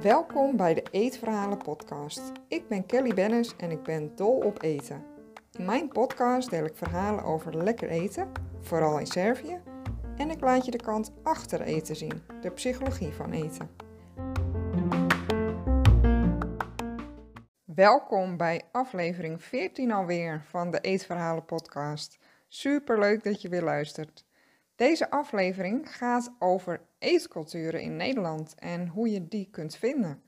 Welkom 0.00 0.56
bij 0.56 0.74
de 0.74 0.82
Eetverhalen 0.90 1.58
podcast. 1.58 2.32
Ik 2.48 2.68
ben 2.68 2.86
Kelly 2.86 3.14
Bennis 3.14 3.56
en 3.56 3.70
ik 3.70 3.82
ben 3.82 4.16
dol 4.16 4.36
op 4.36 4.62
eten. 4.62 5.04
In 5.52 5.64
mijn 5.64 5.88
podcast 5.88 6.50
deel 6.50 6.64
ik 6.64 6.76
verhalen 6.76 7.24
over 7.24 7.56
lekker 7.56 7.88
eten, 7.88 8.32
vooral 8.60 8.98
in 8.98 9.06
Servië, 9.06 9.60
en 10.16 10.30
ik 10.30 10.40
laat 10.40 10.64
je 10.64 10.70
de 10.70 10.82
kant 10.82 11.12
achter 11.22 11.60
eten 11.60 11.96
zien, 11.96 12.22
de 12.40 12.50
psychologie 12.50 13.12
van 13.12 13.32
eten. 13.32 13.70
Welkom 17.64 18.36
bij 18.36 18.62
aflevering 18.72 19.42
14 19.42 19.92
alweer 19.92 20.42
van 20.48 20.70
de 20.70 20.80
Eetverhalen 20.80 21.44
podcast. 21.44 22.18
Super 22.48 22.98
leuk 22.98 23.24
dat 23.24 23.42
je 23.42 23.48
weer 23.48 23.62
luistert. 23.62 24.24
Deze 24.82 25.10
aflevering 25.10 25.96
gaat 25.96 26.32
over 26.38 26.80
eetculturen 26.98 27.80
in 27.80 27.96
Nederland 27.96 28.54
en 28.54 28.88
hoe 28.88 29.10
je 29.10 29.28
die 29.28 29.48
kunt 29.50 29.76
vinden. 29.76 30.22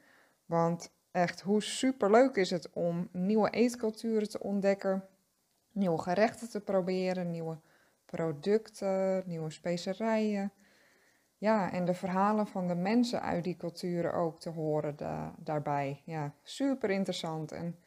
Want 0.47 0.93
echt, 1.11 1.41
hoe 1.41 1.63
superleuk 1.63 2.37
is 2.37 2.51
het 2.51 2.71
om 2.73 3.09
nieuwe 3.13 3.51
eetculturen 3.51 4.29
te 4.31 4.41
ontdekken, 4.41 5.05
nieuwe 5.73 5.99
gerechten 5.99 6.51
te 6.51 6.61
proberen, 6.61 7.31
nieuwe 7.31 7.59
producten, 8.05 9.23
nieuwe 9.27 9.51
specerijen. 9.51 10.53
Ja, 11.39 11.73
en 11.73 11.85
de 11.85 11.95
verhalen 11.95 12.47
van 12.47 12.69
de 12.69 12.75
mensen 12.75 13.23
uit 13.23 13.45
die 13.45 13.57
culturen 13.57 14.15
ook 14.15 14.41
te 14.41 14.51
horen 14.51 14.97
daarbij. 15.39 16.03
Ja, 16.05 16.35
super 16.43 16.91
interessant 16.91 17.53
en 17.53 17.79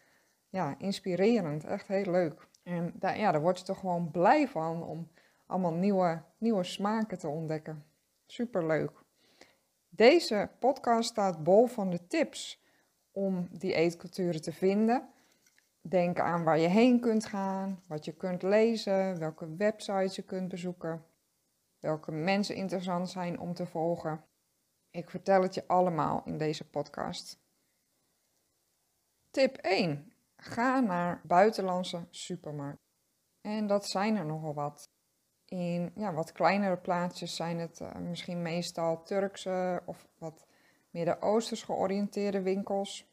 ja, 0.50 0.76
inspirerend. 0.78 1.66
Echt 1.66 1.88
heel 1.88 2.12
leuk. 2.12 2.48
En 2.64 2.94
daar, 2.96 3.18
ja, 3.18 3.32
daar 3.32 3.42
word 3.42 3.60
je 3.60 3.66
toch 3.66 3.80
gewoon 3.80 4.12
blij 4.12 4.48
van 4.48 4.84
om 4.84 5.10
allemaal 5.48 5.74
nieuwe, 5.74 6.24
nieuwe 6.38 6.64
smaken 6.64 7.18
te 7.18 7.28
ontdekken. 7.28 7.86
Super 8.26 8.66
leuk. 8.66 8.92
Deze 9.90 10.50
podcast 10.60 11.10
staat 11.10 11.44
bol 11.44 11.66
van 11.66 11.90
de 11.90 12.08
tips 12.08 12.64
om 13.12 13.48
die 13.52 13.74
eetculturen 13.74 14.42
te 14.42 14.54
vinden. 14.54 15.10
Denk 15.82 16.20
aan 16.20 16.44
waar 16.44 16.60
je 16.60 16.68
heen 16.68 17.00
kunt 17.00 17.26
gaan, 17.26 17.84
wat 17.88 18.06
je 18.06 18.12
kunt 18.12 18.42
lezen, 18.42 19.20
welke 19.20 19.56
websites 19.56 20.16
je 20.16 20.22
kunt 20.22 20.48
bezoeken, 20.48 21.06
welke 21.80 22.12
mensen 22.12 22.56
interessant 22.56 23.10
zijn 23.10 23.40
om 23.40 23.54
te 23.54 23.66
volgen. 23.66 24.24
Ik 24.90 25.10
vertel 25.10 25.42
het 25.42 25.54
je 25.54 25.68
allemaal 25.68 26.22
in 26.26 26.38
deze 26.38 26.70
podcast. 26.70 27.40
Tip 29.32 29.58
1. 29.58 30.14
Ga 30.36 30.80
naar 30.80 31.22
buitenlandse 31.24 32.08
supermarkten. 32.10 32.86
En 33.42 33.68
dat 33.68 33.88
zijn 33.88 34.16
er 34.16 34.26
nogal 34.26 34.54
wat. 34.54 34.90
In 35.50 35.92
ja, 35.96 36.14
wat 36.14 36.32
kleinere 36.32 36.78
plaatsjes 36.78 37.36
zijn 37.36 37.60
het 37.60 37.80
uh, 37.80 37.96
misschien 37.96 38.42
meestal 38.42 39.04
Turkse 39.04 39.82
of 39.86 40.08
wat 40.18 40.46
Midden-Oosters 40.90 41.64
georiënteerde 41.64 42.42
winkels. 42.42 43.06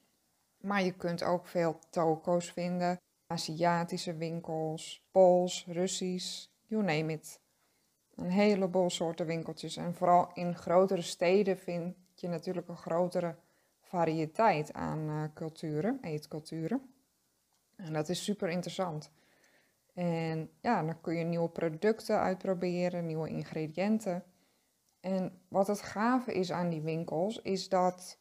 Maar 0.60 0.82
je 0.82 0.92
kunt 0.92 1.22
ook 1.22 1.46
veel 1.46 1.78
toko's 1.90 2.52
vinden, 2.52 3.00
Aziatische 3.26 4.16
winkels, 4.16 5.02
Pools, 5.10 5.66
Russisch, 5.66 6.46
you 6.66 6.82
name 6.82 7.12
it. 7.12 7.40
Een 8.14 8.30
heleboel 8.30 8.90
soorten 8.90 9.26
winkeltjes. 9.26 9.76
En 9.76 9.94
vooral 9.94 10.30
in 10.34 10.54
grotere 10.54 11.02
steden 11.02 11.58
vind 11.58 11.96
je 12.14 12.28
natuurlijk 12.28 12.68
een 12.68 12.76
grotere 12.76 13.36
variëteit 13.80 14.72
aan 14.72 14.98
uh, 14.98 15.24
culturen, 15.34 15.98
eetculturen. 16.02 16.94
En 17.76 17.92
dat 17.92 18.08
is 18.08 18.24
super 18.24 18.48
interessant. 18.48 19.10
En 19.94 20.50
ja, 20.60 20.82
dan 20.82 21.00
kun 21.00 21.16
je 21.16 21.24
nieuwe 21.24 21.48
producten 21.48 22.18
uitproberen, 22.18 23.06
nieuwe 23.06 23.28
ingrediënten. 23.28 24.24
En 25.00 25.40
wat 25.48 25.66
het 25.66 25.80
gave 25.80 26.32
is 26.32 26.52
aan 26.52 26.68
die 26.68 26.80
winkels, 26.80 27.42
is 27.42 27.68
dat 27.68 28.18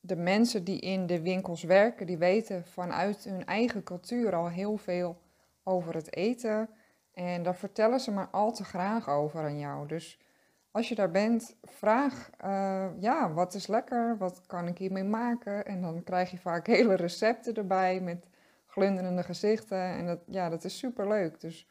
de 0.00 0.16
mensen 0.16 0.64
die 0.64 0.80
in 0.80 1.06
de 1.06 1.22
winkels 1.22 1.62
werken, 1.62 2.06
die 2.06 2.18
weten 2.18 2.64
vanuit 2.64 3.24
hun 3.24 3.44
eigen 3.44 3.82
cultuur 3.82 4.34
al 4.34 4.48
heel 4.48 4.76
veel 4.76 5.20
over 5.62 5.94
het 5.94 6.14
eten. 6.16 6.68
En 7.12 7.42
daar 7.42 7.56
vertellen 7.56 8.00
ze 8.00 8.10
maar 8.10 8.28
al 8.30 8.52
te 8.52 8.64
graag 8.64 9.08
over 9.08 9.44
aan 9.44 9.58
jou. 9.58 9.86
Dus 9.86 10.20
als 10.70 10.88
je 10.88 10.94
daar 10.94 11.10
bent, 11.10 11.56
vraag, 11.62 12.30
uh, 12.44 12.86
ja, 13.00 13.32
wat 13.32 13.54
is 13.54 13.66
lekker? 13.66 14.16
Wat 14.18 14.46
kan 14.46 14.66
ik 14.66 14.78
hiermee 14.78 15.04
maken? 15.04 15.66
En 15.66 15.80
dan 15.80 16.04
krijg 16.04 16.30
je 16.30 16.38
vaak 16.38 16.66
hele 16.66 16.94
recepten 16.94 17.54
erbij 17.54 18.00
met 18.00 18.27
glunderende 18.78 19.22
gezichten. 19.22 19.78
En 19.78 20.06
dat, 20.06 20.20
ja, 20.26 20.48
dat 20.48 20.64
is 20.64 20.78
super 20.78 21.08
leuk. 21.08 21.40
Dus 21.40 21.68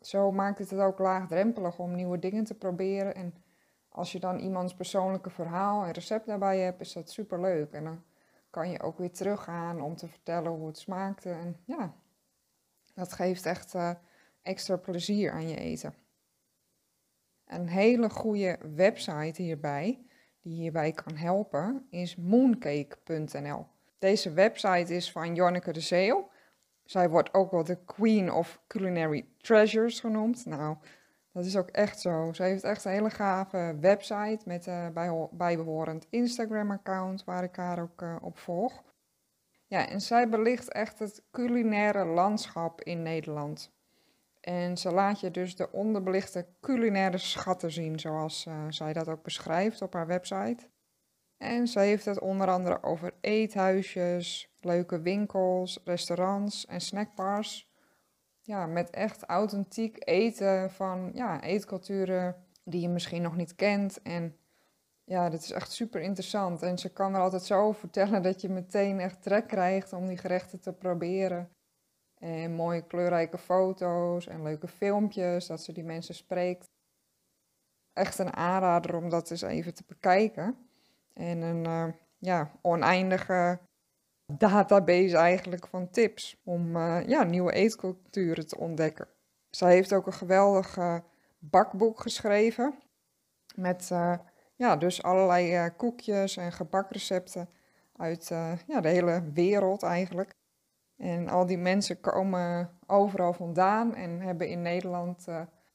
zo 0.00 0.32
maakt 0.32 0.58
het 0.58 0.70
het 0.70 0.80
ook 0.80 0.98
laagdrempelig 0.98 1.78
om 1.78 1.94
nieuwe 1.94 2.18
dingen 2.18 2.44
te 2.44 2.54
proberen. 2.54 3.14
En 3.14 3.34
als 3.88 4.12
je 4.12 4.20
dan 4.20 4.38
iemands 4.38 4.74
persoonlijke 4.74 5.30
verhaal 5.30 5.84
en 5.84 5.90
recept 5.90 6.26
daarbij 6.26 6.58
hebt, 6.58 6.80
is 6.80 6.92
dat 6.92 7.10
super 7.10 7.40
leuk. 7.40 7.72
En 7.72 7.84
dan 7.84 8.02
kan 8.50 8.70
je 8.70 8.82
ook 8.82 8.98
weer 8.98 9.12
teruggaan 9.12 9.80
om 9.80 9.96
te 9.96 10.08
vertellen 10.08 10.52
hoe 10.52 10.66
het 10.66 10.78
smaakte. 10.78 11.30
En 11.30 11.56
ja, 11.64 11.94
dat 12.94 13.12
geeft 13.12 13.46
echt 13.46 13.74
uh, 13.74 13.90
extra 14.42 14.76
plezier 14.76 15.32
aan 15.32 15.48
je 15.48 15.56
eten. 15.56 15.94
Een 17.46 17.68
hele 17.68 18.10
goede 18.10 18.58
website 18.74 19.42
hierbij, 19.42 20.06
die 20.40 20.52
hierbij 20.54 20.92
kan 20.92 21.16
helpen, 21.16 21.86
is 21.90 22.16
mooncake.nl. 22.16 23.66
Deze 24.02 24.32
website 24.32 24.94
is 24.94 25.12
van 25.12 25.34
Jonneke 25.34 25.72
de 25.72 25.80
Zeeuw. 25.80 26.28
Zij 26.84 27.08
wordt 27.08 27.34
ook 27.34 27.50
wel 27.50 27.64
de 27.64 27.84
Queen 27.84 28.32
of 28.32 28.60
Culinary 28.66 29.26
Treasures 29.38 30.00
genoemd. 30.00 30.46
Nou, 30.46 30.76
dat 31.32 31.44
is 31.44 31.56
ook 31.56 31.68
echt 31.68 32.00
zo. 32.00 32.32
Ze 32.32 32.42
heeft 32.42 32.64
echt 32.64 32.84
een 32.84 32.92
hele 32.92 33.10
gave 33.10 33.76
website 33.80 34.38
met 34.44 34.66
een 34.66 34.92
uh, 34.98 35.24
bijbehorend 35.30 36.06
Instagram-account 36.10 37.24
waar 37.24 37.42
ik 37.42 37.56
haar 37.56 37.82
ook 37.82 38.02
uh, 38.02 38.16
op 38.20 38.38
volg. 38.38 38.82
Ja, 39.66 39.88
en 39.88 40.00
zij 40.00 40.28
belicht 40.28 40.72
echt 40.72 40.98
het 40.98 41.22
culinaire 41.30 42.04
landschap 42.04 42.80
in 42.80 43.02
Nederland. 43.02 43.72
En 44.40 44.76
ze 44.76 44.92
laat 44.92 45.20
je 45.20 45.30
dus 45.30 45.56
de 45.56 45.72
onderbelichte 45.72 46.46
culinaire 46.60 47.18
schatten 47.18 47.70
zien, 47.70 48.00
zoals 48.00 48.46
uh, 48.46 48.54
zij 48.68 48.92
dat 48.92 49.08
ook 49.08 49.22
beschrijft 49.22 49.82
op 49.82 49.92
haar 49.92 50.06
website. 50.06 50.68
En 51.42 51.68
ze 51.68 51.80
heeft 51.80 52.04
het 52.04 52.20
onder 52.20 52.48
andere 52.48 52.82
over 52.82 53.14
eethuisjes, 53.20 54.54
leuke 54.60 55.00
winkels, 55.00 55.80
restaurants 55.84 56.66
en 56.66 56.80
snackbars. 56.80 57.70
Ja, 58.42 58.66
met 58.66 58.90
echt 58.90 59.24
authentiek 59.24 59.96
eten 60.08 60.70
van 60.70 61.10
ja, 61.14 61.42
eetculturen 61.42 62.44
die 62.64 62.80
je 62.80 62.88
misschien 62.88 63.22
nog 63.22 63.36
niet 63.36 63.54
kent. 63.54 64.02
En 64.02 64.36
ja, 65.04 65.28
dat 65.28 65.42
is 65.42 65.50
echt 65.50 65.72
super 65.72 66.00
interessant. 66.00 66.62
En 66.62 66.78
ze 66.78 66.92
kan 66.92 67.14
er 67.14 67.20
altijd 67.20 67.42
zo 67.42 67.72
vertellen 67.72 68.22
dat 68.22 68.40
je 68.40 68.48
meteen 68.48 69.00
echt 69.00 69.22
trek 69.22 69.48
krijgt 69.48 69.92
om 69.92 70.06
die 70.06 70.18
gerechten 70.18 70.60
te 70.60 70.72
proberen. 70.72 71.50
En 72.18 72.52
mooie 72.52 72.86
kleurrijke 72.86 73.38
foto's 73.38 74.26
en 74.26 74.42
leuke 74.42 74.68
filmpjes, 74.68 75.46
dat 75.46 75.62
ze 75.62 75.72
die 75.72 75.84
mensen 75.84 76.14
spreekt. 76.14 76.70
Echt 77.92 78.18
een 78.18 78.34
aanrader 78.34 78.96
om 78.96 79.08
dat 79.08 79.30
eens 79.30 79.42
even 79.42 79.74
te 79.74 79.84
bekijken. 79.86 80.70
En 81.14 81.42
een 81.42 81.64
uh, 81.64 81.92
ja, 82.18 82.50
oneindige 82.62 83.58
database 84.26 85.16
eigenlijk 85.16 85.66
van 85.66 85.90
tips 85.90 86.40
om 86.44 86.76
uh, 86.76 87.06
ja, 87.06 87.22
nieuwe 87.22 87.52
eetculturen 87.52 88.46
te 88.46 88.58
ontdekken. 88.58 89.08
Zij 89.50 89.72
heeft 89.72 89.92
ook 89.92 90.06
een 90.06 90.12
geweldig 90.12 90.76
uh, 90.76 90.98
bakboek 91.38 92.00
geschreven 92.00 92.74
met 93.54 93.90
ja, 94.56 94.76
dus 94.76 95.02
allerlei 95.02 95.70
koekjes 95.70 96.36
en 96.36 96.52
gebakrecepten 96.52 97.48
uit 97.96 98.28
ja, 98.66 98.80
de 98.80 98.88
hele 98.88 99.30
wereld 99.32 99.82
eigenlijk. 99.82 100.34
En 100.96 101.28
al 101.28 101.46
die 101.46 101.58
mensen 101.58 102.00
komen 102.00 102.78
overal 102.86 103.32
vandaan 103.32 103.94
en 103.94 104.20
hebben 104.20 104.48
in 104.48 104.62
Nederland 104.62 105.26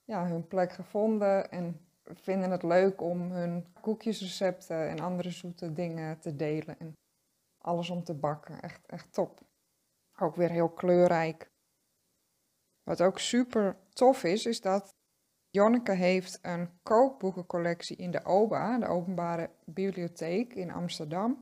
ja, 0.04 0.28
hun 0.28 0.48
plek 0.48 0.72
gevonden 0.72 1.52
en 1.52 1.87
vinden 2.14 2.52
het 2.52 2.64
leuk 2.64 3.02
om 3.02 3.32
hun 3.32 3.66
koekjesrecepten 3.82 4.90
en 4.90 5.00
andere 5.00 5.32
zoete 5.32 5.74
dingen 5.74 6.20
te 6.20 6.36
delen. 6.36 6.80
En 6.80 6.94
alles 7.58 7.90
om 7.90 8.04
te 8.04 8.14
bakken. 8.14 8.62
Echt, 8.62 8.86
echt 8.86 9.14
top. 9.14 9.42
Ook 10.20 10.36
weer 10.36 10.50
heel 10.50 10.70
kleurrijk. 10.70 11.50
Wat 12.84 13.02
ook 13.02 13.20
super 13.20 13.78
tof 13.90 14.24
is, 14.24 14.46
is 14.46 14.62
dat 14.62 14.96
Jonneke 15.50 15.92
heeft 15.92 16.40
een 16.42 16.70
kookboekencollectie 16.84 17.96
in 17.96 18.12
de 18.12 18.26
OBA, 18.26 18.78
de 18.78 18.88
Openbare 18.88 19.50
Bibliotheek 19.66 20.54
in 20.54 20.72
Amsterdam. 20.72 21.40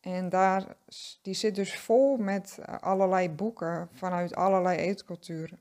En 0.00 0.28
daar, 0.28 0.76
die 1.22 1.34
zit 1.34 1.54
dus 1.54 1.78
vol 1.78 2.16
met 2.16 2.58
eh, 2.58 2.78
allerlei 2.78 3.30
boeken 3.30 3.88
vanuit 3.92 4.34
allerlei 4.34 4.78
eetculturen. 4.78 5.60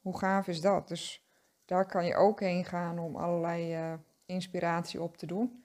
Hoe 0.00 0.18
gaaf 0.18 0.46
is 0.46 0.60
dat? 0.60 0.88
Dus 0.88 1.25
daar 1.66 1.86
kan 1.86 2.06
je 2.06 2.14
ook 2.14 2.40
heen 2.40 2.64
gaan 2.64 2.98
om 2.98 3.16
allerlei 3.16 3.76
uh, 3.76 3.92
inspiratie 4.26 5.02
op 5.02 5.16
te 5.16 5.26
doen. 5.26 5.64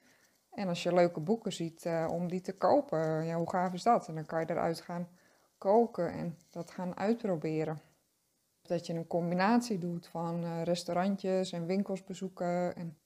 En 0.50 0.68
als 0.68 0.82
je 0.82 0.94
leuke 0.94 1.20
boeken 1.20 1.52
ziet, 1.52 1.84
uh, 1.84 2.08
om 2.10 2.28
die 2.28 2.40
te 2.40 2.56
kopen, 2.56 3.24
ja, 3.24 3.36
hoe 3.36 3.50
gaaf 3.50 3.72
is 3.72 3.82
dat? 3.82 4.08
En 4.08 4.14
dan 4.14 4.26
kan 4.26 4.40
je 4.40 4.50
eruit 4.50 4.80
gaan 4.80 5.08
koken 5.58 6.12
en 6.12 6.38
dat 6.50 6.70
gaan 6.70 6.96
uitproberen. 6.96 7.80
Dat 8.62 8.86
je 8.86 8.92
een 8.92 9.06
combinatie 9.06 9.78
doet 9.78 10.06
van 10.06 10.44
uh, 10.44 10.62
restaurantjes 10.62 11.52
en 11.52 11.66
winkels 11.66 12.04
bezoeken 12.04 12.76
en 12.76 12.98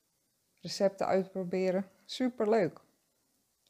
recepten 0.60 1.06
uitproberen. 1.06 1.86
Super 2.04 2.48
leuk. 2.50 2.80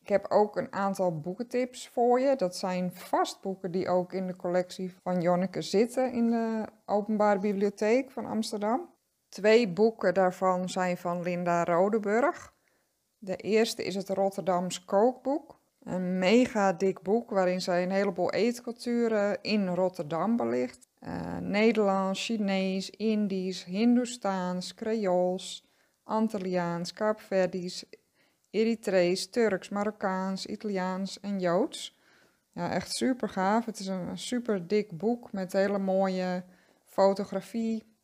Ik 0.01 0.09
heb 0.09 0.27
ook 0.29 0.57
een 0.57 0.73
aantal 0.73 1.21
boekentips 1.21 1.89
voor 1.89 2.21
je. 2.21 2.37
Dat 2.37 2.57
zijn 2.57 2.93
vast 2.93 3.41
boeken 3.41 3.71
die 3.71 3.89
ook 3.89 4.13
in 4.13 4.27
de 4.27 4.37
collectie 4.37 4.95
van 5.03 5.21
Jonneke 5.21 5.63
zitten 5.63 6.13
in 6.13 6.31
de 6.31 6.65
Openbare 6.85 7.39
Bibliotheek 7.39 8.11
van 8.11 8.27
Amsterdam. 8.27 8.95
Twee 9.37 9.69
boeken 9.69 10.15
daarvan 10.15 10.69
zijn 10.69 10.97
van 10.97 11.23
Linda 11.23 11.65
Rodeburg. 11.65 12.53
De 13.19 13.37
eerste 13.37 13.85
is 13.85 13.95
het 13.95 14.09
Rotterdams 14.09 14.85
kookboek. 14.85 15.59
Een 15.83 16.19
mega 16.19 16.73
dik 16.73 17.03
boek 17.03 17.31
waarin 17.31 17.61
zij 17.61 17.83
een 17.83 17.91
heleboel 17.91 18.33
eetculturen 18.33 19.39
in 19.43 19.69
Rotterdam 19.69 20.37
belicht. 20.37 20.89
Uh, 21.01 21.37
Nederlands, 21.39 22.25
Chinees, 22.25 22.91
Indisch, 22.91 23.65
Hindoestaans, 23.65 24.75
Creools, 24.75 25.65
Antilliaans, 26.03 26.93
Kaapverdisch, 26.93 27.85
Eritrees, 28.51 29.31
Turks, 29.31 29.69
Marokkaans, 29.69 30.47
Italiaans 30.47 31.21
en 31.21 31.41
Joods. 31.41 31.99
Ja, 32.53 32.71
echt 32.71 32.91
super 32.95 33.29
gaaf. 33.29 33.65
Het 33.65 33.79
is 33.79 33.87
een 33.87 34.19
super 34.19 34.67
dik 34.67 34.99
boek 34.99 35.33
met 35.33 35.53
hele 35.53 35.79
mooie 35.79 36.45
fotografie. 36.85 37.96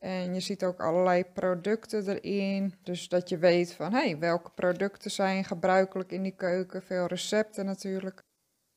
En 0.00 0.34
je 0.34 0.40
ziet 0.40 0.64
ook 0.64 0.80
allerlei 0.80 1.24
producten 1.24 2.08
erin. 2.08 2.74
Dus 2.82 3.08
dat 3.08 3.28
je 3.28 3.38
weet 3.38 3.72
van 3.72 3.92
hey, 3.92 4.18
welke 4.18 4.50
producten 4.50 5.10
zijn 5.10 5.44
gebruikelijk 5.44 6.12
in 6.12 6.22
die 6.22 6.34
keuken. 6.36 6.82
Veel 6.82 7.06
recepten 7.06 7.64
natuurlijk. 7.64 8.22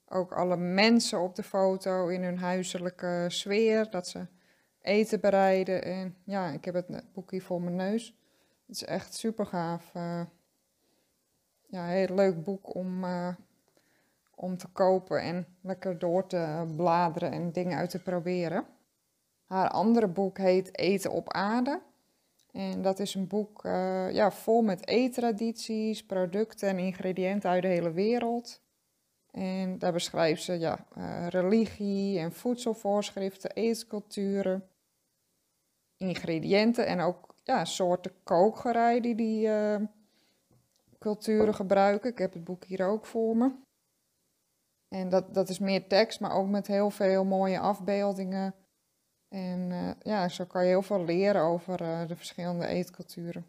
Ook 0.07 0.33
alle 0.33 0.57
mensen 0.57 1.19
op 1.19 1.35
de 1.35 1.43
foto 1.43 2.07
in 2.07 2.23
hun 2.23 2.37
huiselijke 2.37 3.25
sfeer. 3.27 3.89
Dat 3.89 4.07
ze 4.07 4.27
eten 4.81 5.19
bereiden. 5.19 5.83
En 5.83 6.15
ja, 6.23 6.49
ik 6.49 6.65
heb 6.65 6.73
het 6.73 7.13
boek 7.13 7.31
hier 7.31 7.43
voor 7.43 7.61
mijn 7.61 7.75
neus. 7.75 8.15
Het 8.67 8.75
is 8.75 8.83
echt 8.83 9.13
super 9.13 9.45
gaaf. 9.45 9.91
Uh, 9.95 10.21
ja, 11.67 11.85
heel 11.85 12.15
leuk 12.15 12.43
boek 12.43 12.75
om, 12.75 13.03
uh, 13.03 13.35
om 14.35 14.57
te 14.57 14.67
kopen 14.67 15.21
en 15.21 15.45
lekker 15.61 15.99
door 15.99 16.27
te 16.27 16.73
bladeren 16.75 17.31
en 17.31 17.51
dingen 17.51 17.77
uit 17.77 17.89
te 17.89 18.01
proberen. 18.01 18.65
Haar 19.53 19.69
andere 19.69 20.07
boek 20.07 20.37
heet 20.37 20.77
Eten 20.77 21.11
op 21.11 21.33
Aarde. 21.33 21.81
En 22.51 22.81
dat 22.81 22.99
is 22.99 23.15
een 23.15 23.27
boek 23.27 23.63
uh, 23.65 24.11
ja, 24.11 24.31
vol 24.31 24.61
met 24.61 24.87
eettradities, 24.87 26.05
producten 26.05 26.69
en 26.69 26.79
ingrediënten 26.79 27.49
uit 27.49 27.61
de 27.61 27.67
hele 27.67 27.91
wereld. 27.91 28.61
En 29.31 29.79
daar 29.79 29.93
beschrijft 29.93 30.43
ze 30.43 30.59
ja, 30.59 30.85
uh, 30.97 31.27
religie 31.27 32.19
en 32.19 32.31
voedselvoorschriften, 32.31 33.51
eetculturen, 33.51 34.67
ingrediënten 35.97 36.85
en 36.85 36.99
ook 36.99 37.35
ja, 37.43 37.65
soorten 37.65 38.11
kookgerei 38.23 39.01
die 39.01 39.15
die 39.15 39.47
uh, 39.47 39.75
culturen 40.99 41.53
gebruiken. 41.55 42.11
Ik 42.11 42.17
heb 42.17 42.33
het 42.33 42.43
boek 42.43 42.63
hier 42.63 42.85
ook 42.85 43.05
voor 43.05 43.37
me. 43.37 43.51
En 44.89 45.09
dat, 45.09 45.33
dat 45.33 45.49
is 45.49 45.59
meer 45.59 45.87
tekst, 45.87 46.19
maar 46.19 46.35
ook 46.35 46.47
met 46.47 46.67
heel 46.67 46.89
veel 46.89 47.25
mooie 47.25 47.59
afbeeldingen. 47.59 48.55
En 49.33 49.69
uh, 49.71 49.89
ja, 50.01 50.29
zo 50.29 50.45
kan 50.45 50.61
je 50.61 50.67
heel 50.67 50.81
veel 50.81 51.03
leren 51.05 51.41
over 51.41 51.81
uh, 51.81 52.07
de 52.07 52.15
verschillende 52.15 52.67
eetculturen. 52.67 53.45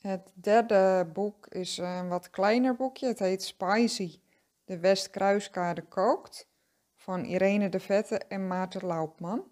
Het 0.00 0.30
derde 0.34 1.10
boek 1.12 1.46
is 1.46 1.78
een 1.78 2.08
wat 2.08 2.30
kleiner 2.30 2.76
boekje. 2.76 3.06
Het 3.06 3.18
heet 3.18 3.42
Spicy, 3.42 4.20
de 4.64 4.78
Westkruiskade 4.78 5.82
kookt. 5.82 6.46
Van 6.94 7.24
Irene 7.24 7.68
de 7.68 7.80
Vette 7.80 8.18
en 8.18 8.46
Maarten 8.46 8.86
Laupman. 8.86 9.44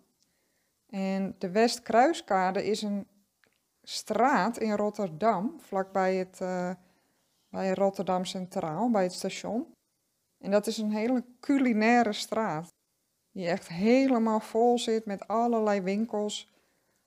En 0.91 1.35
de 1.39 1.51
Westkruiskade 1.51 2.67
is 2.67 2.83
een 2.83 3.07
straat 3.83 4.59
in 4.59 4.73
Rotterdam, 4.73 5.61
vlakbij 5.61 6.15
het 6.15 6.39
uh, 6.43 6.71
bij 7.49 7.75
Rotterdam 7.75 8.25
Centraal, 8.25 8.91
bij 8.91 9.03
het 9.03 9.13
station. 9.13 9.75
En 10.39 10.51
dat 10.51 10.67
is 10.67 10.79
een 10.79 10.93
hele 10.93 11.25
culinaire 11.41 12.13
straat, 12.13 12.75
die 13.37 13.49
echt 13.49 13.69
helemaal 13.69 14.41
vol 14.41 14.79
zit 14.79 15.05
met 15.05 15.29
allerlei 15.29 15.81
winkels 15.81 16.53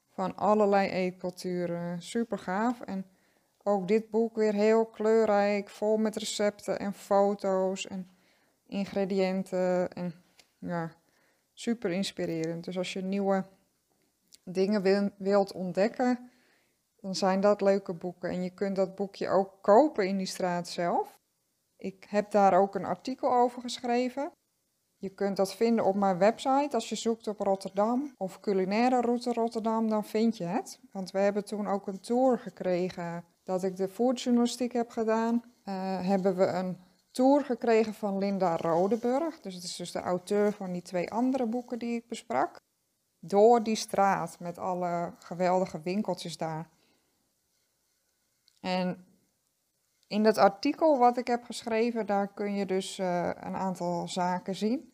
van 0.10 0.36
allerlei 0.36 0.90
eetculturen. 0.90 2.02
Super 2.02 2.38
gaaf. 2.38 2.81
En 2.81 3.06
ook 3.64 3.88
dit 3.88 4.10
boek 4.10 4.36
weer 4.36 4.54
heel 4.54 4.86
kleurrijk, 4.86 5.70
vol 5.70 5.98
met 5.98 6.16
recepten 6.16 6.80
en 6.80 6.94
foto's 6.94 7.88
en 7.88 8.10
ingrediënten. 8.68 9.94
En 9.94 10.14
ja, 10.58 10.92
super 11.54 11.92
inspirerend. 11.92 12.64
Dus 12.64 12.78
als 12.78 12.94
je 12.94 13.02
nieuwe 13.02 13.46
dingen 14.44 15.14
wilt 15.18 15.52
ontdekken, 15.52 16.32
dan 17.02 17.16
zijn 17.16 17.42
dat 17.42 17.62
leuke 17.62 17.94
boeken. 17.94 18.30
En 18.30 18.44
je 18.44 18.54
kunt 18.54 18.75
dat 18.75 18.96
boekje 18.96 19.30
ook 19.30 19.58
kopen 19.62 20.08
in 20.08 20.18
die 20.18 20.28
straat 20.28 20.68
zelf. 20.68 21.20
Ik 21.78 22.06
heb 22.10 22.32
daar 22.32 22.54
ook 22.54 22.75
een 22.75 22.86
artikel 22.86 23.34
over 23.34 23.62
geschreven. 23.62 24.32
Je 25.01 25.10
kunt 25.10 25.38
dat 25.38 25.56
vinden 25.56 25.86
op 25.86 25.96
mijn 25.96 26.18
website. 26.18 26.69
Als 26.72 26.90
je 26.90 26.96
zoekt 26.96 27.28
op 27.28 27.40
Rotterdam 27.40 28.13
of 28.18 28.40
culinaire 28.40 29.01
route 29.01 29.34
Rotterdam, 29.34 29.90
dan 29.90 30.06
vind 30.06 30.38
je 30.38 30.44
het. 30.44 30.80
Want 30.92 31.12
we 31.12 31.19
hebben 31.19 31.46
toen 31.46 31.68
ook 31.68 31.88
een 31.88 32.00
tour 32.00 32.40
gekregen 32.40 33.24
dat 33.44 33.63
ik 33.63 33.75
de 33.75 33.90
foodjournalistiek 33.90 34.74
heb 34.74 34.90
gedaan. 34.90 35.44
Uh, 35.66 35.74
hebben 36.07 36.36
we 36.36 36.46
een 36.46 36.78
tour 37.12 37.46
gekregen 37.46 37.94
van 37.94 38.18
Linda 38.18 38.57
Rodeburg. 38.57 39.40
Dus 39.40 39.54
het 39.54 39.63
is 39.63 39.75
dus 39.75 39.92
de 39.92 40.00
auteur 40.00 40.51
van 40.51 40.72
die 40.72 40.81
twee 40.81 41.12
andere 41.12 41.46
boeken 41.46 41.80
die 41.80 41.96
ik 41.96 42.07
besprak. 42.07 42.62
Door 43.19 43.63
die 43.63 43.75
straat 43.75 44.40
met 44.40 44.57
alle 44.57 45.13
geweldige 45.19 45.81
winkeltjes 45.81 46.38
daar. 46.38 46.69
En 48.60 49.06
in 50.10 50.24
dat 50.24 50.38
artikel 50.38 50.98
wat 50.98 51.18
ik 51.18 51.28
heb 51.28 51.44
geschreven, 51.44 52.06
daar 52.06 52.28
kun 52.28 52.56
je 52.56 52.66
dus 52.66 53.00
uh, 53.00 53.26
een 53.26 53.56
aantal 53.56 54.08
zaken 54.08 54.56
zien. 54.56 54.94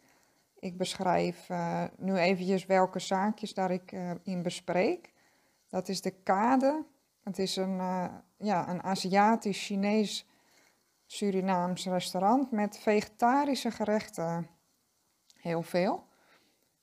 Ik 0.59 0.77
beschrijf 0.77 1.49
uh, 1.49 1.83
nu 1.97 2.15
eventjes 2.17 2.65
welke 2.65 2.99
zaakjes 2.99 3.53
daar 3.53 3.71
ik 3.71 3.91
uh, 3.91 4.11
in 4.23 4.43
bespreek. 4.43 5.13
Dat 5.67 5.87
is 5.87 6.01
de 6.01 6.11
Kade. 6.11 6.85
Het 7.23 7.39
is 7.39 7.55
een, 7.55 7.77
ja, 8.37 8.69
een 8.69 8.83
Aziatisch-Chinees 8.83 10.27
Surinaams 11.05 11.85
restaurant 11.85 12.51
met 12.51 12.77
vegetarische 12.77 13.71
gerechten. 13.71 14.47
Heel 15.35 15.61
veel. 15.61 16.03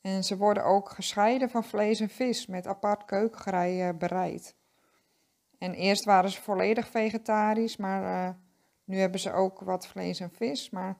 En 0.00 0.24
ze 0.24 0.36
worden 0.36 0.64
ook 0.64 0.88
gescheiden 0.88 1.50
van 1.50 1.64
vlees 1.64 2.00
en 2.00 2.08
vis 2.08 2.46
met 2.46 2.66
apart 2.66 3.04
keukengerei 3.04 3.92
bereid. 3.92 4.54
En 5.62 5.74
eerst 5.74 6.04
waren 6.04 6.30
ze 6.30 6.42
volledig 6.42 6.88
vegetarisch, 6.88 7.76
maar 7.76 8.02
uh, 8.02 8.34
nu 8.84 8.98
hebben 8.98 9.20
ze 9.20 9.32
ook 9.32 9.60
wat 9.60 9.86
vlees 9.86 10.20
en 10.20 10.30
vis. 10.30 10.70
Maar 10.70 10.98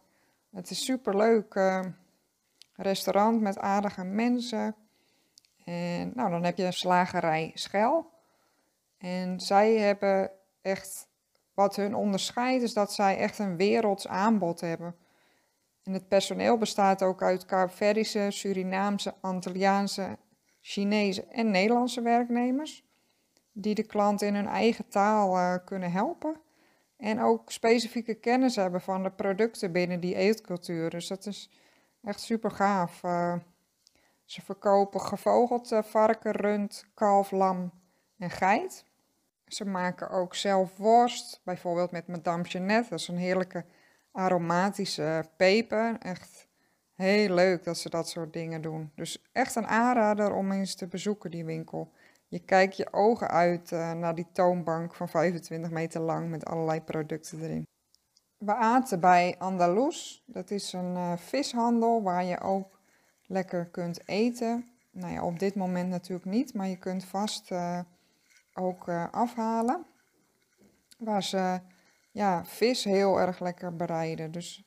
het 0.50 0.70
is 0.70 0.84
super 0.84 1.16
leuk 1.16 1.54
uh, 1.54 1.80
restaurant 2.76 3.40
met 3.40 3.58
aardige 3.58 4.04
mensen. 4.04 4.74
En 5.64 6.12
nou, 6.14 6.30
dan 6.30 6.44
heb 6.44 6.56
je 6.56 6.64
een 6.64 6.72
slagerij 6.72 7.50
Schel. 7.54 8.10
En 8.98 9.40
zij 9.40 9.74
hebben 9.74 10.30
echt, 10.60 11.08
wat 11.54 11.76
hun 11.76 11.94
onderscheidt, 11.94 12.62
is 12.62 12.74
dat 12.74 12.92
zij 12.92 13.16
echt 13.18 13.38
een 13.38 13.56
werelds 13.56 14.08
aanbod 14.08 14.60
hebben. 14.60 14.96
En 15.82 15.92
het 15.92 16.08
personeel 16.08 16.58
bestaat 16.58 17.02
ook 17.02 17.22
uit 17.22 17.44
Kaapverdische, 17.44 18.26
Surinaamse, 18.30 19.14
Antilliaanse, 19.20 20.18
Chinese 20.60 21.24
en 21.24 21.50
Nederlandse 21.50 22.02
werknemers 22.02 22.84
die 23.52 23.74
de 23.74 23.82
klant 23.82 24.22
in 24.22 24.34
hun 24.34 24.46
eigen 24.46 24.88
taal 24.88 25.36
uh, 25.36 25.54
kunnen 25.64 25.92
helpen. 25.92 26.40
En 26.96 27.20
ook 27.20 27.50
specifieke 27.50 28.14
kennis 28.14 28.56
hebben 28.56 28.80
van 28.80 29.02
de 29.02 29.10
producten 29.10 29.72
binnen 29.72 30.00
die 30.00 30.14
eetcultuur. 30.14 30.90
Dus 30.90 31.08
dat 31.08 31.26
is 31.26 31.50
echt 32.02 32.20
super 32.20 32.50
gaaf. 32.50 33.02
Uh, 33.02 33.34
ze 34.24 34.42
verkopen 34.42 35.00
gevogelte 35.00 35.82
varken, 35.82 36.32
rund, 36.32 36.84
kalf, 36.94 37.30
lam 37.30 37.70
en 38.18 38.30
geit. 38.30 38.84
Ze 39.46 39.64
maken 39.64 40.10
ook 40.10 40.34
zelf 40.34 40.76
worst, 40.76 41.40
bijvoorbeeld 41.44 41.90
met 41.90 42.06
Madame 42.06 42.42
Jeannette. 42.42 42.90
Dat 42.90 42.98
is 42.98 43.08
een 43.08 43.16
heerlijke 43.16 43.64
aromatische 44.12 45.24
peper. 45.36 45.96
Echt 45.98 46.48
heel 46.94 47.34
leuk 47.34 47.64
dat 47.64 47.78
ze 47.78 47.88
dat 47.88 48.08
soort 48.08 48.32
dingen 48.32 48.62
doen. 48.62 48.90
Dus 48.94 49.22
echt 49.32 49.54
een 49.54 49.66
aanrader 49.66 50.34
om 50.34 50.52
eens 50.52 50.74
te 50.74 50.86
bezoeken, 50.86 51.30
die 51.30 51.44
winkel. 51.44 51.92
Je 52.32 52.44
kijkt 52.44 52.76
je 52.76 52.92
ogen 52.92 53.28
uit 53.28 53.70
uh, 53.70 53.92
naar 53.92 54.14
die 54.14 54.26
toonbank 54.32 54.94
van 54.94 55.08
25 55.08 55.70
meter 55.70 56.00
lang 56.00 56.30
met 56.30 56.44
allerlei 56.44 56.80
producten 56.80 57.42
erin. 57.42 57.66
We 58.38 58.54
aten 58.54 59.00
bij 59.00 59.34
Andalus. 59.38 60.22
Dat 60.26 60.50
is 60.50 60.72
een 60.72 60.94
uh, 60.94 61.16
vishandel 61.16 62.02
waar 62.02 62.24
je 62.24 62.40
ook 62.40 62.80
lekker 63.26 63.66
kunt 63.66 64.08
eten. 64.08 64.68
Nou 64.90 65.12
ja, 65.12 65.24
op 65.24 65.38
dit 65.38 65.54
moment 65.54 65.88
natuurlijk 65.88 66.24
niet, 66.24 66.54
maar 66.54 66.68
je 66.68 66.78
kunt 66.78 67.04
vast 67.04 67.50
uh, 67.50 67.80
ook 68.54 68.88
afhalen. 69.10 69.86
Waar 70.98 71.22
ze 71.22 71.60
ja, 72.10 72.44
vis 72.44 72.84
heel 72.84 73.20
erg 73.20 73.40
lekker 73.40 73.76
bereiden. 73.76 74.30
Dus, 74.30 74.64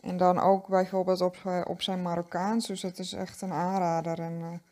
en 0.00 0.16
dan 0.16 0.38
ook 0.38 0.66
bijvoorbeeld 0.66 1.20
op, 1.20 1.64
op 1.64 1.82
zijn 1.82 2.02
Marokkaans. 2.02 2.66
Dus 2.66 2.80
dat 2.80 2.98
is 2.98 3.12
echt 3.12 3.42
een 3.42 3.52
aanrader. 3.52 4.20
En 4.20 4.62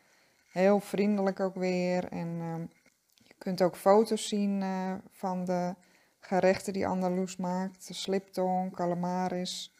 Heel 0.49 0.79
vriendelijk 0.79 1.39
ook 1.39 1.55
weer. 1.55 2.07
En 2.11 2.39
ehm, 2.39 2.61
je 3.13 3.33
kunt 3.37 3.61
ook 3.61 3.75
foto's 3.75 4.27
zien 4.27 4.61
eh, 4.61 4.93
van 5.09 5.45
de 5.45 5.75
gerechten 6.19 6.73
die 6.73 6.87
Andalus 6.87 7.37
maakt. 7.37 7.87
De 7.87 7.93
sliptong, 7.93 8.75
calamaris. 8.75 9.73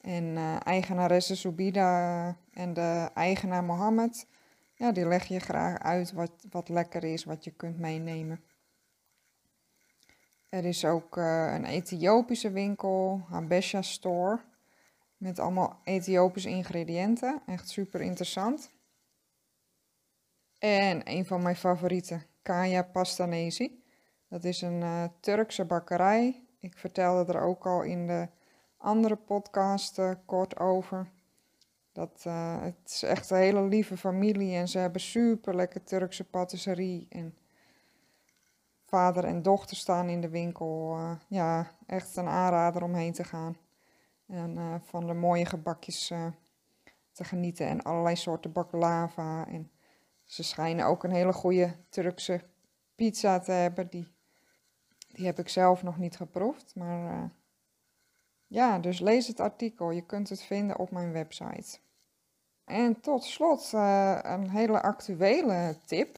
En 0.00 0.24
uh, 0.24 0.56
eigenaresse 0.66 1.36
Subida 1.36 2.36
en 2.52 2.74
de 2.74 3.10
eigenaar 3.14 3.64
Mohammed. 3.64 4.26
Ja, 4.74 4.92
die 4.92 5.06
leg 5.06 5.24
je 5.24 5.38
graag 5.38 5.78
uit 5.78 6.12
wat, 6.12 6.32
wat 6.50 6.68
lekker 6.68 7.04
is, 7.04 7.24
wat 7.24 7.44
je 7.44 7.50
kunt 7.50 7.78
meenemen. 7.78 8.40
Er 10.48 10.64
is 10.64 10.84
ook 10.84 11.16
een 11.16 11.64
Ethiopische 11.64 12.50
winkel, 12.50 13.26
Habesha 13.28 13.82
Store. 13.82 14.40
Met 15.16 15.38
allemaal 15.38 15.80
Ethiopische 15.84 16.48
ingrediënten. 16.48 17.42
Echt 17.46 17.68
super 17.68 18.00
interessant. 18.00 18.70
En 20.62 21.00
een 21.04 21.26
van 21.26 21.42
mijn 21.42 21.56
favorieten, 21.56 22.22
Kaya 22.42 22.82
Pastanesi. 22.82 23.82
Dat 24.28 24.44
is 24.44 24.62
een 24.62 24.80
uh, 24.80 25.04
Turkse 25.20 25.64
bakkerij. 25.64 26.44
Ik 26.58 26.78
vertelde 26.78 27.32
er 27.32 27.40
ook 27.40 27.66
al 27.66 27.82
in 27.82 28.06
de 28.06 28.28
andere 28.76 29.16
podcast 29.16 29.98
uh, 29.98 30.10
kort 30.24 30.58
over. 30.58 31.10
Dat, 31.92 32.24
uh, 32.26 32.62
het 32.62 32.76
is 32.84 33.02
echt 33.02 33.30
een 33.30 33.36
hele 33.36 33.62
lieve 33.62 33.96
familie 33.96 34.56
en 34.56 34.68
ze 34.68 34.78
hebben 34.78 35.00
super 35.00 35.56
lekker 35.56 35.84
Turkse 35.84 36.24
patisserie. 36.24 37.06
En 37.08 37.34
vader 38.86 39.24
en 39.24 39.42
dochter 39.42 39.76
staan 39.76 40.08
in 40.08 40.20
de 40.20 40.28
winkel. 40.28 40.98
ja, 41.28 41.70
echt 41.86 42.16
een 42.16 42.28
aanrader 42.28 42.82
om 42.82 42.94
heen 42.94 43.12
te 43.12 43.24
gaan. 43.24 43.56
En 44.26 44.82
van 44.84 45.06
de 45.06 45.14
mooie 45.14 45.46
gebakjes 45.46 46.06
te 47.12 47.24
genieten 47.24 47.66
en 47.66 47.82
allerlei 47.82 48.16
soorten 48.16 48.52
baklava. 48.52 49.46
En 49.46 49.70
ze 50.32 50.42
schijnen 50.42 50.86
ook 50.86 51.04
een 51.04 51.12
hele 51.12 51.32
goede 51.32 51.76
Turkse 51.88 52.40
pizza 52.94 53.38
te 53.38 53.52
hebben. 53.52 53.88
Die, 53.88 54.06
die 55.08 55.26
heb 55.26 55.38
ik 55.38 55.48
zelf 55.48 55.82
nog 55.82 55.98
niet 55.98 56.16
geproefd. 56.16 56.74
Maar 56.74 57.22
uh, 57.22 57.24
ja, 58.46 58.78
dus 58.78 59.00
lees 59.00 59.26
het 59.26 59.40
artikel. 59.40 59.90
Je 59.90 60.06
kunt 60.06 60.28
het 60.28 60.42
vinden 60.42 60.78
op 60.78 60.90
mijn 60.90 61.12
website. 61.12 61.78
En 62.64 63.00
tot 63.00 63.24
slot 63.24 63.72
uh, 63.74 64.18
een 64.22 64.50
hele 64.50 64.82
actuele 64.82 65.76
tip. 65.84 66.16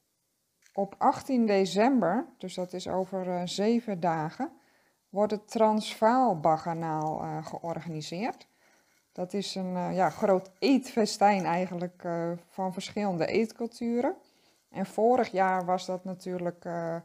Op 0.73 0.95
18 0.97 1.45
december, 1.45 2.27
dus 2.37 2.53
dat 2.53 2.73
is 2.73 2.87
over 2.87 3.27
uh, 3.27 3.41
zeven 3.45 3.99
dagen, 3.99 4.51
wordt 5.09 5.31
het 5.31 5.47
Transvaalbaganaal 5.47 7.41
georganiseerd. 7.43 8.47
Dat 9.15 9.33
is 9.33 9.55
een 9.55 9.73
uh, 9.73 9.95
ja, 9.95 10.09
groot 10.09 10.51
eetfestijn 10.59 11.45
eigenlijk 11.45 12.03
uh, 12.03 12.31
van 12.49 12.73
verschillende 12.73 13.25
eetculturen. 13.25 14.15
En 14.69 14.85
vorig 14.85 15.31
jaar 15.31 15.65
was 15.65 15.85
dat 15.85 16.03
natuurlijk 16.03 16.65
uh, 16.65 16.95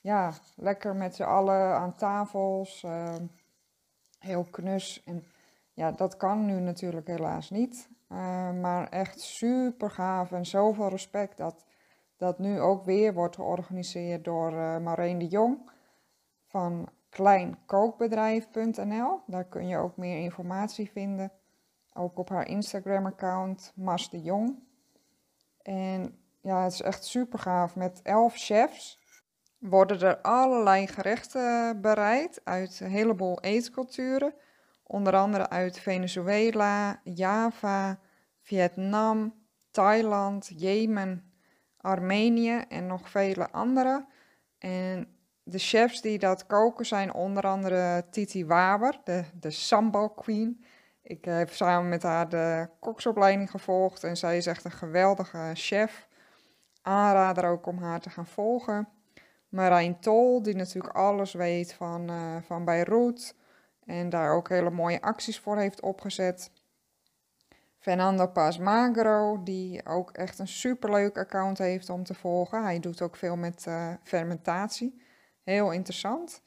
ja, 0.00 0.32
lekker 0.56 0.96
met 0.96 1.14
z'n 1.14 1.22
allen 1.22 1.74
aan 1.74 1.94
tafels. 1.94 2.86
heel 4.18 4.46
knus. 4.50 5.02
En 5.04 5.24
ja, 5.72 5.92
dat 5.92 6.16
kan 6.16 6.44
nu 6.44 6.60
natuurlijk 6.60 7.06
helaas 7.06 7.50
niet. 7.50 7.88
maar 8.60 8.88
echt 8.88 9.20
super 9.20 9.90
gaaf 9.90 10.32
en 10.32 10.46
zoveel 10.46 10.88
respect 10.88 11.36
dat 11.36 11.64
dat 12.16 12.38
nu 12.38 12.60
ook 12.60 12.84
weer 12.84 13.14
wordt 13.14 13.34
georganiseerd 13.34 14.24
door 14.24 14.52
Maureen 14.80 15.18
de 15.18 15.28
Jong 15.28 15.70
van 16.46 16.88
kleinkookbedrijf.nl. 17.08 19.20
Daar 19.26 19.44
kun 19.44 19.68
je 19.68 19.76
ook 19.76 19.96
meer 19.96 20.18
informatie 20.18 20.90
vinden. 20.90 21.32
Ook 21.94 22.18
op 22.18 22.28
haar 22.28 22.48
Instagram-account, 22.48 23.72
Mas 23.74 24.10
de 24.10 24.20
Jong. 24.20 24.58
En 25.62 26.18
ja, 26.40 26.62
het 26.62 26.72
is 26.72 26.82
echt 26.82 27.04
super 27.04 27.38
gaaf. 27.38 27.76
Met 27.76 28.00
elf 28.02 28.34
chefs 28.36 28.98
worden 29.58 30.00
er 30.00 30.20
allerlei 30.20 30.86
gerechten 30.86 31.80
bereid 31.80 32.40
uit 32.44 32.80
een 32.80 32.90
heleboel 32.90 33.40
eetculturen. 33.40 34.34
Onder 34.82 35.16
andere 35.16 35.48
uit 35.48 35.78
Venezuela, 35.80 37.00
Java, 37.04 37.98
Vietnam, 38.40 39.34
Thailand, 39.70 40.50
Jemen, 40.56 41.32
Armenië 41.76 42.64
en 42.68 42.86
nog 42.86 43.10
vele 43.10 43.50
andere. 43.50 44.06
En 44.58 45.16
de 45.42 45.58
chefs 45.58 46.00
die 46.00 46.18
dat 46.18 46.46
koken 46.46 46.86
zijn 46.86 47.14
onder 47.14 47.46
andere 47.46 48.04
Titi 48.10 48.46
Waber, 48.46 49.00
de, 49.04 49.24
de 49.40 49.50
Sambal 49.50 50.10
Queen. 50.10 50.64
Ik 51.02 51.24
heb 51.24 51.50
samen 51.50 51.88
met 51.88 52.02
haar 52.02 52.28
de 52.28 52.68
koksopleiding 52.80 53.50
gevolgd 53.50 54.04
en 54.04 54.16
zij 54.16 54.36
is 54.36 54.46
echt 54.46 54.64
een 54.64 54.70
geweldige 54.70 55.50
chef. 55.54 56.08
Aanrader 56.82 57.44
ook 57.44 57.66
om 57.66 57.78
haar 57.78 58.00
te 58.00 58.10
gaan 58.10 58.26
volgen. 58.26 58.88
Marijn 59.48 60.00
Tol, 60.00 60.42
die 60.42 60.54
natuurlijk 60.54 60.94
alles 60.94 61.32
weet 61.32 61.74
van, 61.74 62.10
uh, 62.10 62.36
van 62.42 62.64
Beirut 62.64 63.34
en 63.84 64.08
daar 64.08 64.32
ook 64.32 64.48
hele 64.48 64.70
mooie 64.70 65.00
acties 65.00 65.40
voor 65.40 65.58
heeft 65.58 65.80
opgezet. 65.80 66.50
Fernando 67.78 68.26
Paz 68.26 68.58
Magro, 68.58 69.42
die 69.42 69.86
ook 69.86 70.10
echt 70.10 70.38
een 70.38 70.48
superleuk 70.48 71.18
account 71.18 71.58
heeft 71.58 71.90
om 71.90 72.04
te 72.04 72.14
volgen. 72.14 72.62
Hij 72.62 72.80
doet 72.80 73.02
ook 73.02 73.16
veel 73.16 73.36
met 73.36 73.64
uh, 73.68 73.92
fermentatie. 74.02 75.02
Heel 75.42 75.72
interessant. 75.72 76.42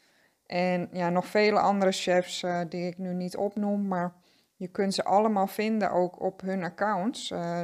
En 0.45 0.89
ja, 0.91 1.09
nog 1.09 1.25
vele 1.25 1.59
andere 1.59 1.91
chefs 1.91 2.43
uh, 2.43 2.61
die 2.69 2.87
ik 2.87 2.97
nu 2.97 3.13
niet 3.13 3.37
opnoem, 3.37 3.87
maar 3.87 4.13
je 4.55 4.67
kunt 4.67 4.93
ze 4.93 5.03
allemaal 5.03 5.47
vinden 5.47 5.91
ook 5.91 6.21
op 6.21 6.41
hun 6.41 6.63
accounts. 6.63 7.31
Uh, 7.31 7.63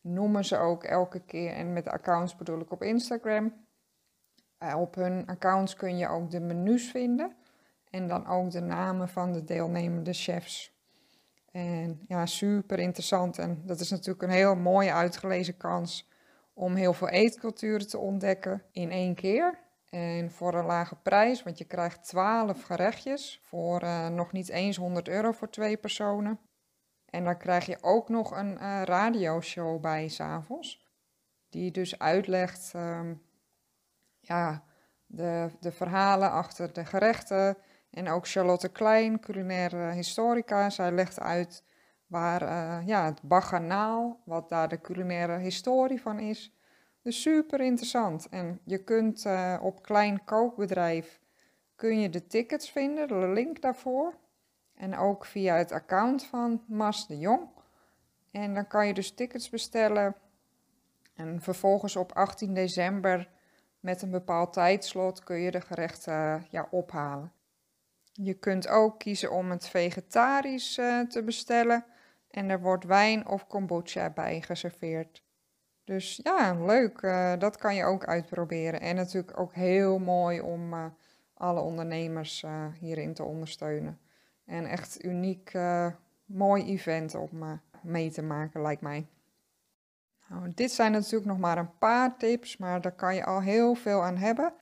noemen 0.00 0.44
ze 0.44 0.56
ook 0.56 0.84
elke 0.84 1.20
keer. 1.20 1.52
En 1.52 1.72
met 1.72 1.88
accounts 1.88 2.36
bedoel 2.36 2.60
ik 2.60 2.70
op 2.70 2.82
Instagram. 2.82 3.54
Uh, 4.58 4.80
op 4.80 4.94
hun 4.94 5.26
accounts 5.26 5.74
kun 5.74 5.96
je 5.96 6.08
ook 6.08 6.30
de 6.30 6.40
menus 6.40 6.90
vinden. 6.90 7.36
En 7.90 8.08
dan 8.08 8.26
ook 8.26 8.50
de 8.50 8.60
namen 8.60 9.08
van 9.08 9.32
de 9.32 9.44
deelnemende 9.44 10.12
chefs. 10.12 10.72
En 11.50 12.00
ja, 12.08 12.26
super 12.26 12.78
interessant. 12.78 13.38
En 13.38 13.62
dat 13.64 13.80
is 13.80 13.90
natuurlijk 13.90 14.22
een 14.22 14.30
heel 14.30 14.54
mooie 14.54 14.92
uitgelezen 14.92 15.56
kans 15.56 16.10
om 16.54 16.74
heel 16.74 16.92
veel 16.92 17.08
eetculturen 17.08 17.88
te 17.88 17.98
ontdekken 17.98 18.62
in 18.72 18.90
één 18.90 19.14
keer. 19.14 19.58
En 19.92 20.30
voor 20.30 20.54
een 20.54 20.64
lage 20.64 20.96
prijs, 20.96 21.42
want 21.42 21.58
je 21.58 21.64
krijgt 21.64 22.04
12 22.04 22.62
gerechtjes 22.62 23.40
voor 23.42 23.82
uh, 23.82 24.08
nog 24.08 24.32
niet 24.32 24.48
eens 24.48 24.76
100 24.76 25.08
euro 25.08 25.32
voor 25.32 25.50
twee 25.50 25.76
personen. 25.76 26.40
En 27.04 27.24
dan 27.24 27.36
krijg 27.36 27.66
je 27.66 27.78
ook 27.80 28.08
nog 28.08 28.30
een 28.30 28.52
uh, 28.52 28.82
radioshow 28.84 29.80
bij 29.80 30.08
s'avonds. 30.08 30.86
Die 31.48 31.70
dus 31.70 31.98
uitlegt 31.98 32.72
um, 32.76 33.22
ja, 34.20 34.64
de, 35.06 35.50
de 35.60 35.72
verhalen 35.72 36.30
achter 36.30 36.72
de 36.72 36.84
gerechten. 36.84 37.56
En 37.90 38.08
ook 38.08 38.28
Charlotte 38.28 38.68
Klein, 38.68 39.20
culinaire 39.20 39.92
historica. 39.92 40.70
Zij 40.70 40.92
legt 40.92 41.20
uit 41.20 41.64
waar 42.06 42.42
uh, 42.42 42.86
ja, 42.86 43.04
het 43.04 43.22
baganaal, 43.22 44.20
wat 44.24 44.48
daar 44.48 44.68
de 44.68 44.80
culinaire 44.80 45.38
historie 45.38 46.00
van 46.00 46.18
is 46.18 46.52
dus 47.02 47.22
super 47.22 47.60
interessant. 47.60 48.28
En 48.28 48.60
je 48.64 48.84
kunt 48.84 49.24
uh, 49.24 49.58
op 49.62 49.82
Klein 49.82 50.24
Kookbedrijf 50.24 51.20
kun 51.76 52.00
je 52.00 52.10
de 52.10 52.26
tickets 52.26 52.70
vinden, 52.70 53.08
de 53.08 53.28
link 53.28 53.60
daarvoor. 53.60 54.14
En 54.74 54.96
ook 54.96 55.24
via 55.24 55.56
het 55.56 55.72
account 55.72 56.24
van 56.24 56.62
Mas 56.66 57.06
de 57.06 57.18
Jong. 57.18 57.48
En 58.30 58.54
dan 58.54 58.66
kan 58.66 58.86
je 58.86 58.94
dus 58.94 59.14
tickets 59.14 59.48
bestellen. 59.48 60.14
En 61.14 61.40
vervolgens 61.40 61.96
op 61.96 62.12
18 62.12 62.54
december 62.54 63.30
met 63.80 64.02
een 64.02 64.10
bepaald 64.10 64.52
tijdslot 64.52 65.24
kun 65.24 65.36
je 65.36 65.50
de 65.50 65.60
gerechten 65.60 66.14
uh, 66.14 66.42
ja, 66.50 66.68
ophalen. 66.70 67.32
Je 68.12 68.34
kunt 68.34 68.68
ook 68.68 68.98
kiezen 68.98 69.32
om 69.32 69.50
het 69.50 69.68
vegetarisch 69.68 70.78
uh, 70.78 71.00
te 71.00 71.22
bestellen. 71.22 71.84
En 72.30 72.50
er 72.50 72.60
wordt 72.60 72.84
wijn 72.84 73.26
of 73.26 73.46
kombucha 73.46 74.10
bij 74.10 74.40
geserveerd. 74.40 75.22
Dus 75.84 76.20
ja, 76.22 76.64
leuk. 76.64 77.02
Uh, 77.02 77.32
dat 77.38 77.56
kan 77.56 77.74
je 77.74 77.84
ook 77.84 78.04
uitproberen. 78.04 78.80
En 78.80 78.96
natuurlijk 78.96 79.40
ook 79.40 79.54
heel 79.54 79.98
mooi 79.98 80.40
om 80.40 80.72
uh, 80.72 80.84
alle 81.34 81.60
ondernemers 81.60 82.42
uh, 82.42 82.66
hierin 82.80 83.14
te 83.14 83.22
ondersteunen. 83.22 83.98
En 84.44 84.66
echt 84.66 85.04
uniek, 85.04 85.52
mooi 86.24 86.64
event 86.64 87.14
om 87.14 87.60
mee 87.82 88.10
te 88.10 88.22
maken, 88.22 88.62
lijkt 88.62 88.82
mij. 88.82 89.06
Nou, 90.28 90.52
dit 90.54 90.72
zijn 90.72 90.92
natuurlijk 90.92 91.24
nog 91.24 91.38
maar 91.38 91.58
een 91.58 91.78
paar 91.78 92.16
tips, 92.16 92.56
maar 92.56 92.80
daar 92.80 92.94
kan 92.94 93.14
je 93.14 93.24
al 93.24 93.40
heel 93.40 93.74
veel 93.74 94.02
aan 94.02 94.16
hebben. 94.16 94.54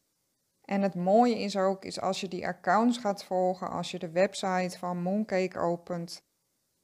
En 0.65 0.83
het 0.83 0.95
mooie 0.95 1.39
is 1.39 1.57
ook, 1.57 1.85
is 1.85 2.01
als 2.01 2.21
je 2.21 2.29
die 2.29 2.47
accounts 2.47 2.99
gaat 2.99 3.25
volgen, 3.25 3.71
als 3.71 3.91
je 3.91 3.99
de 3.99 4.11
website 4.11 4.79
van 4.79 5.03
Mooncake 5.03 5.59
opent, 5.59 6.23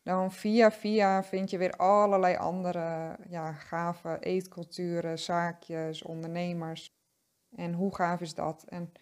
dan 0.07 0.33
via 0.33 0.71
via 0.71 1.25
vind 1.25 1.51
je 1.51 1.59
weer 1.59 1.77
allerlei 1.77 2.37
andere 2.37 3.17
ja, 3.29 3.53
gave 3.53 4.17
eetculturen, 4.21 5.19
zaakjes, 5.19 6.03
ondernemers. 6.03 6.91
En 7.57 7.73
hoe 7.73 7.95
gaaf 7.95 8.21
is 8.21 8.35
dat? 8.35 8.65
En 8.69 8.93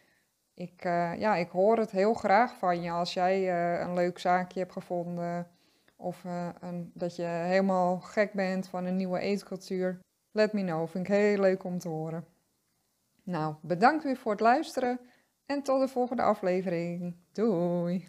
ik, 0.54 0.84
uh, 0.84 1.18
ja, 1.18 1.34
ik 1.36 1.50
hoor 1.50 1.78
het 1.78 1.90
heel 1.90 2.14
graag 2.14 2.58
van 2.58 2.82
je 2.82 2.90
als 2.90 3.14
jij 3.14 3.40
uh, 3.40 3.80
een 3.80 3.94
leuk 3.94 4.18
zaakje 4.18 4.60
hebt 4.60 4.72
gevonden. 4.72 5.50
Of 5.96 6.24
uh, 6.24 6.48
een, 6.60 6.90
dat 6.94 7.16
je 7.16 7.24
helemaal 7.24 8.00
gek 8.00 8.32
bent 8.32 8.68
van 8.68 8.84
een 8.84 8.96
nieuwe 8.96 9.18
eetcultuur. 9.18 10.00
Let 10.30 10.52
me 10.52 10.62
know, 10.62 10.88
vind 10.88 11.08
ik 11.08 11.14
heel 11.14 11.40
leuk 11.40 11.64
om 11.64 11.78
te 11.78 11.88
horen. 11.88 12.26
Nou, 13.22 13.54
bedankt 13.62 14.04
weer 14.04 14.16
voor 14.16 14.32
het 14.32 14.40
luisteren 14.40 15.00
en 15.46 15.62
tot 15.62 15.80
de 15.80 15.88
volgende 15.88 16.22
aflevering. 16.22 17.16
Doei! 17.32 18.08